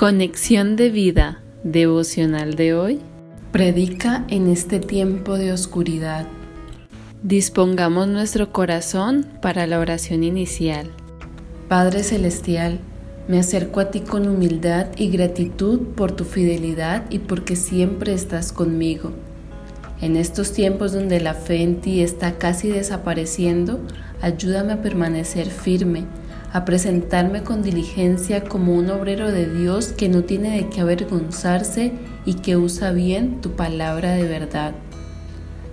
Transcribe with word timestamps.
Conexión 0.00 0.76
de 0.76 0.88
vida 0.88 1.42
devocional 1.62 2.54
de 2.54 2.72
hoy. 2.72 3.00
Predica 3.52 4.24
en 4.28 4.46
este 4.46 4.80
tiempo 4.80 5.36
de 5.36 5.52
oscuridad. 5.52 6.26
Dispongamos 7.22 8.08
nuestro 8.08 8.50
corazón 8.50 9.26
para 9.42 9.66
la 9.66 9.78
oración 9.78 10.24
inicial. 10.24 10.90
Padre 11.68 12.02
Celestial, 12.02 12.78
me 13.28 13.40
acerco 13.40 13.80
a 13.80 13.90
ti 13.90 14.00
con 14.00 14.26
humildad 14.26 14.86
y 14.96 15.10
gratitud 15.10 15.80
por 15.94 16.12
tu 16.12 16.24
fidelidad 16.24 17.04
y 17.10 17.18
porque 17.18 17.54
siempre 17.54 18.14
estás 18.14 18.54
conmigo. 18.54 19.12
En 20.00 20.16
estos 20.16 20.54
tiempos 20.54 20.94
donde 20.94 21.20
la 21.20 21.34
fe 21.34 21.62
en 21.62 21.82
ti 21.82 22.00
está 22.00 22.38
casi 22.38 22.68
desapareciendo, 22.68 23.80
ayúdame 24.22 24.72
a 24.72 24.80
permanecer 24.80 25.50
firme 25.50 26.06
a 26.52 26.64
presentarme 26.64 27.42
con 27.42 27.62
diligencia 27.62 28.44
como 28.44 28.74
un 28.74 28.90
obrero 28.90 29.30
de 29.30 29.48
Dios 29.52 29.92
que 29.92 30.08
no 30.08 30.24
tiene 30.24 30.56
de 30.56 30.68
qué 30.68 30.80
avergonzarse 30.80 31.92
y 32.24 32.34
que 32.34 32.56
usa 32.56 32.92
bien 32.92 33.40
tu 33.40 33.52
palabra 33.52 34.12
de 34.12 34.24
verdad. 34.24 34.72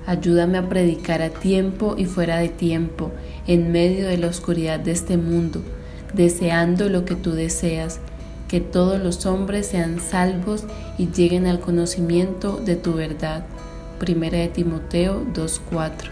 Ayúdame 0.06 0.58
a 0.58 0.70
predicar 0.70 1.22
a 1.22 1.30
tiempo 1.30 1.96
y 1.98 2.06
fuera 2.06 2.38
de 2.38 2.50
tiempo, 2.50 3.12
en 3.46 3.72
medio 3.72 4.08
de 4.08 4.18
la 4.18 4.28
oscuridad 4.28 4.80
de 4.80 4.92
este 4.92 5.18
mundo, 5.18 5.62
deseando 6.14 6.90
lo 6.90 7.04
que 7.04 7.16
tú 7.16 7.32
deseas, 7.32 8.00
que 8.48 8.62
todos 8.62 9.02
los 9.02 9.26
hombres 9.26 9.68
sean 9.68 10.00
salvos 10.00 10.64
y 10.98 11.09
lleguen 11.12 11.46
al 11.48 11.59
conocimiento 11.59 12.58
de 12.58 12.78
tu 12.78 12.94
verdad. 12.94 13.46
Primera 14.00 14.38
de 14.38 14.48
Timoteo 14.48 15.26
2.4. 15.34 16.09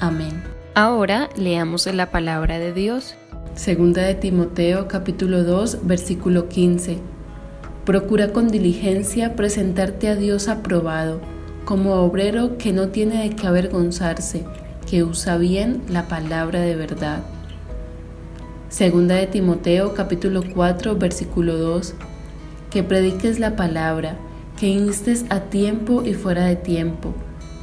Amén. 0.00 0.42
Ahora 0.74 1.28
leamos 1.36 1.86
la 1.86 2.10
palabra 2.10 2.58
de 2.58 2.72
Dios. 2.72 3.16
Segunda 3.56 4.02
de 4.02 4.14
Timoteo 4.14 4.86
capítulo 4.86 5.42
2 5.42 5.78
versículo 5.84 6.46
15. 6.46 6.98
Procura 7.86 8.30
con 8.30 8.48
diligencia 8.48 9.34
presentarte 9.34 10.08
a 10.08 10.14
Dios 10.14 10.48
aprobado, 10.48 11.22
como 11.64 11.94
obrero 11.94 12.58
que 12.58 12.74
no 12.74 12.88
tiene 12.88 13.22
de 13.22 13.34
qué 13.34 13.46
avergonzarse, 13.46 14.44
que 14.88 15.04
usa 15.04 15.38
bien 15.38 15.80
la 15.88 16.06
palabra 16.06 16.60
de 16.60 16.76
verdad. 16.76 17.22
Segunda 18.68 19.14
de 19.14 19.26
Timoteo 19.26 19.94
capítulo 19.94 20.42
4 20.54 20.96
versículo 20.96 21.56
2. 21.56 21.94
Que 22.70 22.82
prediques 22.82 23.38
la 23.38 23.56
palabra, 23.56 24.18
que 24.60 24.68
instes 24.68 25.24
a 25.30 25.40
tiempo 25.40 26.02
y 26.04 26.12
fuera 26.12 26.44
de 26.44 26.56
tiempo, 26.56 27.14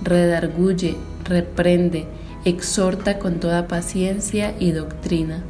redarguye, 0.02 0.96
reprende, 1.24 2.08
exhorta 2.46 3.20
con 3.20 3.40
toda 3.40 3.68
paciencia 3.68 4.56
y 4.60 4.72
doctrina. 4.72 5.44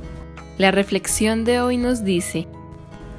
La 0.60 0.70
reflexión 0.70 1.46
de 1.46 1.62
hoy 1.62 1.78
nos 1.78 2.04
dice, 2.04 2.46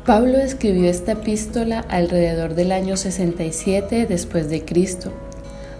Pablo 0.06 0.38
escribió 0.38 0.88
esta 0.88 1.12
epístola 1.12 1.80
alrededor 1.80 2.54
del 2.54 2.70
año 2.70 2.96
67 2.96 4.06
después 4.08 4.48
de 4.48 4.64
Cristo. 4.64 5.10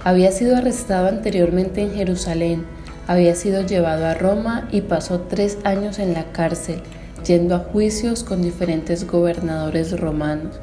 Había 0.03 0.33
sido 0.33 0.57
arrestado 0.57 1.07
anteriormente 1.07 1.81
en 1.81 1.95
Jerusalén, 1.95 2.65
había 3.07 3.37
sido 3.37 3.65
llevado 3.65 4.05
a 4.05 4.15
Roma 4.15 4.69
y 4.73 4.81
pasó 4.81 5.21
tres 5.21 5.59
años 5.63 6.01
en 6.01 6.13
la 6.13 6.25
cárcel, 6.33 6.81
yendo 7.25 7.55
a 7.55 7.61
juicios 7.61 8.25
con 8.25 8.43
diferentes 8.43 9.07
gobernadores 9.07 9.97
romanos. 10.01 10.59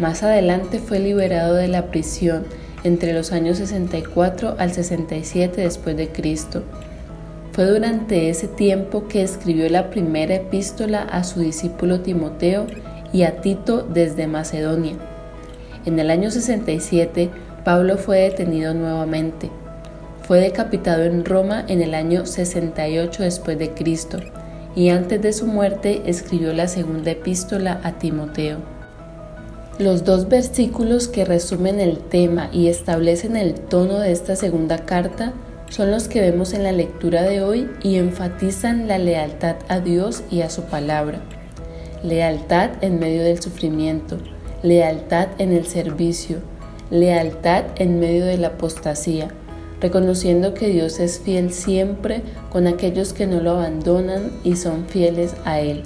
Más 0.00 0.24
adelante 0.24 0.80
fue 0.80 0.98
liberado 0.98 1.54
de 1.54 1.68
la 1.68 1.92
prisión 1.92 2.46
entre 2.82 3.12
los 3.12 3.30
años 3.30 3.58
64 3.58 4.56
al 4.58 4.72
67 4.72 5.60
después 5.60 5.96
de 5.96 6.08
Cristo 6.08 6.64
fue 7.54 7.66
durante 7.66 8.30
ese 8.30 8.48
tiempo 8.48 9.06
que 9.06 9.22
escribió 9.22 9.68
la 9.68 9.88
primera 9.88 10.34
epístola 10.34 11.02
a 11.02 11.22
su 11.22 11.38
discípulo 11.38 12.00
Timoteo 12.00 12.66
y 13.12 13.22
a 13.22 13.40
Tito 13.42 13.82
desde 13.82 14.26
Macedonia. 14.26 14.96
En 15.86 16.00
el 16.00 16.10
año 16.10 16.32
67, 16.32 17.30
Pablo 17.64 17.96
fue 17.96 18.18
detenido 18.18 18.74
nuevamente. 18.74 19.50
Fue 20.22 20.40
decapitado 20.40 21.04
en 21.04 21.24
Roma 21.24 21.64
en 21.68 21.80
el 21.80 21.94
año 21.94 22.26
68 22.26 23.22
después 23.22 23.56
de 23.56 23.70
Cristo 23.70 24.18
y 24.74 24.88
antes 24.88 25.22
de 25.22 25.32
su 25.32 25.46
muerte 25.46 26.02
escribió 26.06 26.52
la 26.52 26.66
segunda 26.66 27.12
epístola 27.12 27.78
a 27.84 27.92
Timoteo. 27.92 28.58
Los 29.78 30.02
dos 30.02 30.28
versículos 30.28 31.06
que 31.06 31.24
resumen 31.24 31.78
el 31.78 31.98
tema 31.98 32.48
y 32.52 32.66
establecen 32.66 33.36
el 33.36 33.54
tono 33.54 34.00
de 34.00 34.10
esta 34.10 34.34
segunda 34.34 34.78
carta 34.78 35.34
son 35.68 35.90
los 35.90 36.08
que 36.08 36.20
vemos 36.20 36.52
en 36.52 36.62
la 36.62 36.72
lectura 36.72 37.22
de 37.22 37.42
hoy 37.42 37.68
y 37.82 37.96
enfatizan 37.96 38.86
la 38.86 38.98
lealtad 38.98 39.56
a 39.68 39.80
Dios 39.80 40.22
y 40.30 40.42
a 40.42 40.50
su 40.50 40.62
palabra. 40.62 41.20
Lealtad 42.02 42.70
en 42.82 42.98
medio 42.98 43.22
del 43.22 43.40
sufrimiento, 43.40 44.18
lealtad 44.62 45.28
en 45.38 45.52
el 45.52 45.66
servicio, 45.66 46.38
lealtad 46.90 47.64
en 47.76 47.98
medio 47.98 48.24
de 48.26 48.38
la 48.38 48.48
apostasía, 48.48 49.28
reconociendo 49.80 50.54
que 50.54 50.68
Dios 50.68 51.00
es 51.00 51.20
fiel 51.20 51.52
siempre 51.52 52.22
con 52.50 52.66
aquellos 52.66 53.12
que 53.12 53.26
no 53.26 53.40
lo 53.40 53.52
abandonan 53.52 54.30
y 54.44 54.56
son 54.56 54.86
fieles 54.86 55.34
a 55.44 55.60
Él. 55.60 55.82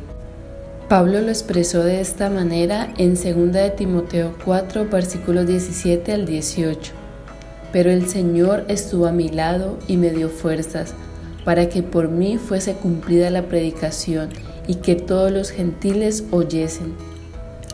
Pablo 0.88 1.20
lo 1.20 1.28
expresó 1.28 1.84
de 1.84 2.00
esta 2.00 2.30
manera 2.30 2.92
en 2.96 3.14
2 3.14 3.52
de 3.52 3.70
Timoteo 3.70 4.34
4, 4.44 4.88
versículos 4.88 5.46
17 5.46 6.12
al 6.12 6.26
18 6.26 7.07
pero 7.72 7.90
el 7.90 8.08
Señor 8.08 8.64
estuvo 8.68 9.06
a 9.06 9.12
mi 9.12 9.28
lado 9.28 9.78
y 9.86 9.96
me 9.96 10.10
dio 10.10 10.28
fuerzas 10.28 10.94
para 11.44 11.68
que 11.68 11.82
por 11.82 12.08
mí 12.08 12.36
fuese 12.36 12.74
cumplida 12.74 13.30
la 13.30 13.42
predicación 13.42 14.28
y 14.66 14.76
que 14.76 14.96
todos 14.96 15.32
los 15.32 15.50
gentiles 15.50 16.24
oyesen. 16.30 16.94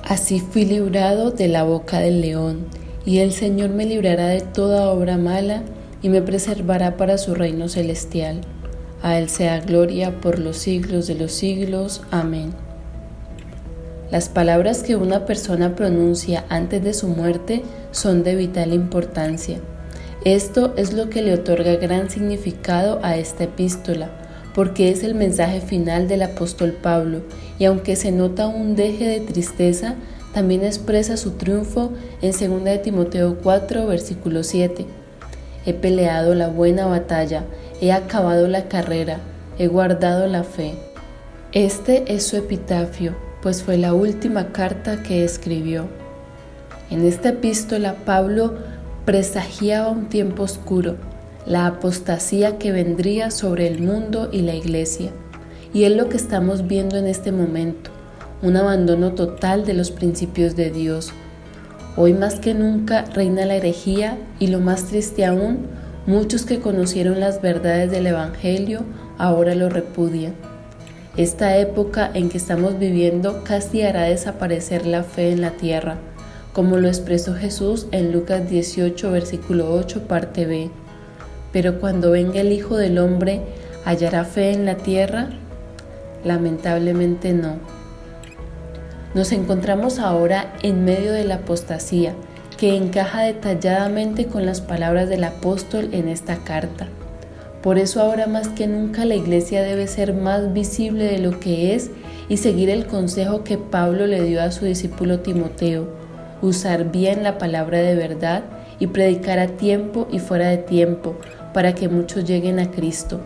Así 0.05 0.39
fui 0.39 0.65
librado 0.65 1.31
de 1.31 1.49
la 1.49 1.65
boca 1.65 1.99
del 1.99 2.21
león, 2.21 2.67
y 3.07 3.19
el 3.19 3.33
Señor 3.33 3.71
me 3.71 3.85
librará 3.85 4.29
de 4.29 4.43
toda 4.43 4.91
obra 4.91 5.19
mala 5.19 5.63
y 6.03 6.09
me 6.09 6.23
preservará 6.23 6.97
para 6.97 7.19
su 7.19 7.35
reino 7.35 7.69
celestial. 7.69 8.43
A 9.03 9.19
Él 9.19 9.29
sea 9.29 9.61
gloria 9.61 10.21
por 10.21 10.39
los 10.39 10.57
siglos 10.57 11.07
de 11.07 11.15
los 11.15 11.33
siglos. 11.33 12.03
Amén. 12.11 12.53
Las 14.11 14.29
palabras 14.29 14.83
que 14.83 14.97
una 14.97 15.27
persona 15.27 15.75
pronuncia 15.75 16.45
antes 16.49 16.85
de 16.85 16.95
su 16.95 17.09
muerte 17.09 17.63
son 17.91 18.23
de 18.23 18.37
vital 18.37 18.73
importancia. 18.73 19.59
Esto 20.25 20.73
es 20.79 20.95
lo 20.95 21.11
que 21.11 21.21
le 21.21 21.35
otorga 21.35 21.77
gran 21.77 22.09
significado 22.09 22.99
a 23.03 23.19
esta 23.19 23.45
epístola, 23.45 24.09
porque 24.55 24.89
es 24.89 25.05
el 25.05 25.15
mensaje 25.15 25.61
final 25.61 26.09
del 26.09 26.23
apóstol 26.23 26.73
Pablo, 26.73 27.21
y 27.59 27.67
aunque 27.67 27.95
se 27.95 28.11
nota 28.11 28.49
un 28.49 28.75
deje 28.75 29.07
de 29.07 29.21
tristeza, 29.21 29.97
también 30.33 30.65
expresa 30.65 31.19
su 31.19 31.33
triunfo 31.33 31.93
en 32.23 32.31
2 32.31 32.65
de 32.65 32.79
Timoteo 32.79 33.37
4, 33.43 33.87
versículo 33.87 34.45
7. 34.45 34.87
He 35.67 35.75
peleado 35.75 36.35
la 36.35 36.49
buena 36.49 36.87
batalla, 36.87 37.45
he 37.83 37.93
acabado 37.93 38.49
la 38.49 38.67
carrera, 38.67 39.19
he 39.59 39.67
guardado 39.67 40.27
la 40.27 40.43
fe. 40.43 40.73
Este 41.53 42.15
es 42.15 42.27
su 42.27 42.39
epitafio, 42.39 43.15
pues 43.43 43.63
fue 43.63 43.77
la 43.77 43.93
última 43.93 44.53
carta 44.53 45.03
que 45.03 45.23
escribió. 45.23 45.85
En 46.91 47.05
esta 47.07 47.29
epístola 47.31 47.95
Pablo 48.07 48.55
presagiaba 49.05 49.91
un 49.91 50.07
tiempo 50.07 50.45
oscuro, 50.45 50.97
la 51.45 51.67
apostasía 51.67 52.57
que 52.57 52.73
vendría 52.73 53.31
sobre 53.31 53.67
el 53.67 53.83
mundo 53.83 54.31
y 54.33 54.41
la 54.41 54.55
iglesia. 54.55 55.11
Y 55.75 55.85
es 55.85 55.95
lo 55.95 56.09
que 56.09 56.17
estamos 56.17 56.67
viendo 56.67 56.97
en 56.97 57.07
este 57.07 57.31
momento, 57.31 57.91
un 58.41 58.57
abandono 58.57 59.13
total 59.13 59.67
de 59.67 59.75
los 59.75 59.91
principios 59.91 60.57
de 60.57 60.71
Dios. 60.71 61.13
Hoy 61.97 62.15
más 62.15 62.37
que 62.37 62.55
nunca 62.55 63.05
reina 63.13 63.45
la 63.45 63.57
herejía 63.57 64.17
y 64.39 64.47
lo 64.47 64.61
más 64.61 64.85
triste 64.85 65.27
aún, 65.27 65.67
muchos 66.07 66.47
que 66.47 66.61
conocieron 66.61 67.21
las 67.21 67.43
verdades 67.43 67.91
del 67.91 68.07
Evangelio 68.07 68.85
ahora 69.19 69.55
lo 69.55 69.69
repudian. 69.69 70.35
Esta 71.19 71.59
época 71.59 72.11
en 72.15 72.31
que 72.31 72.39
estamos 72.39 72.79
viviendo 72.79 73.45
casi 73.45 73.83
hará 73.83 74.05
desaparecer 74.05 74.87
la 74.87 75.05
fe 75.05 75.31
en 75.31 75.43
la 75.43 75.51
tierra 75.51 75.99
como 76.55 76.77
lo 76.77 76.87
expresó 76.87 77.35
Jesús 77.35 77.89
en 77.91 78.13
Lucas 78.13 78.49
18, 78.49 79.11
versículo 79.11 79.75
8, 79.75 80.03
parte 80.03 80.47
B. 80.47 80.71
Pero 81.53 81.81
cuando 81.81 82.13
venga 82.13 82.41
el 82.41 82.53
Hijo 82.53 82.77
del 82.77 82.99
Hombre, 82.99 83.41
¿hallará 83.85 84.25
fe 84.25 84.53
en 84.53 84.65
la 84.65 84.77
tierra? 84.77 85.31
Lamentablemente 86.23 87.33
no. 87.33 87.57
Nos 89.15 89.33
encontramos 89.33 89.99
ahora 89.99 90.55
en 90.63 90.85
medio 90.85 91.13
de 91.13 91.25
la 91.25 91.37
apostasía, 91.37 92.15
que 92.57 92.77
encaja 92.77 93.23
detalladamente 93.23 94.27
con 94.27 94.47
las 94.47 94.61
palabras 94.61 95.09
del 95.09 95.25
apóstol 95.25 95.89
en 95.91 96.09
esta 96.09 96.37
carta. 96.45 96.87
Por 97.65 97.79
eso 97.79 98.01
ahora 98.01 98.29
más 98.29 98.47
que 98.49 98.69
nunca 98.69 99.05
la 99.05 99.17
iglesia 99.17 99.63
debe 99.63 99.89
ser 99.89 100.15
más 100.15 100.53
visible 100.53 101.05
de 101.05 101.19
lo 101.19 101.41
que 101.41 101.75
es 101.75 101.91
y 102.29 102.37
seguir 102.37 102.71
el 102.71 102.87
consejo 102.87 103.43
que 103.43 103.59
Pablo 103.59 104.07
le 104.07 104.23
dio 104.23 104.41
a 104.41 104.53
su 104.53 104.67
discípulo 104.67 105.19
Timoteo 105.19 106.04
usar 106.45 106.91
bien 106.91 107.23
la 107.23 107.39
palabra 107.39 107.79
de 107.79 107.95
verdad 107.95 108.45
y 108.79 108.89
predicar 108.89 109.39
a 109.39 109.49
tiempo 109.49 110.09
y 110.11 110.19
fuera 110.19 110.49
de 110.49 110.59
tiempo 110.59 111.17
para 111.53 111.75
que 111.75 111.89
muchos 111.89 112.25
lleguen 112.25 112.59
a 112.59 112.71
Cristo. 112.71 113.21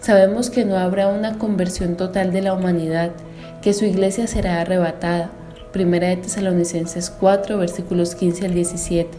Sabemos 0.00 0.50
que 0.50 0.64
no 0.64 0.76
habrá 0.76 1.08
una 1.08 1.38
conversión 1.38 1.96
total 1.96 2.32
de 2.32 2.42
la 2.42 2.54
humanidad, 2.54 3.10
que 3.62 3.74
su 3.74 3.84
iglesia 3.84 4.26
será 4.26 4.60
arrebatada, 4.60 5.30
Primera 5.72 6.08
de 6.08 6.16
Tesalonicenses 6.16 7.10
4, 7.10 7.58
versículos 7.58 8.16
15 8.16 8.46
al 8.46 8.54
17. 8.54 9.18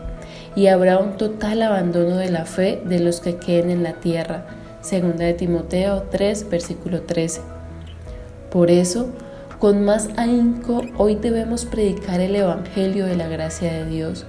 Y 0.55 0.67
habrá 0.67 0.97
un 0.97 1.15
total 1.15 1.61
abandono 1.61 2.17
de 2.17 2.29
la 2.29 2.45
fe 2.45 2.81
de 2.83 2.99
los 2.99 3.21
que 3.21 3.37
queden 3.37 3.69
en 3.69 3.83
la 3.83 3.93
tierra. 3.93 4.45
Segunda 4.81 5.23
de 5.23 5.33
Timoteo 5.33 6.07
3, 6.11 6.49
versículo 6.49 7.03
13. 7.03 7.41
Por 8.49 8.69
eso, 8.69 9.07
con 9.61 9.85
más 9.85 10.09
ahínco, 10.17 10.81
hoy 10.97 11.15
debemos 11.15 11.63
predicar 11.65 12.19
el 12.19 12.35
Evangelio 12.35 13.05
de 13.05 13.15
la 13.15 13.27
gracia 13.27 13.71
de 13.71 13.85
Dios. 13.85 14.25